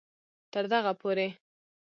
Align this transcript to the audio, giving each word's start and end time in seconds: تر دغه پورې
تر 0.53 0.63
دغه 0.73 0.91
پورې 1.01 1.27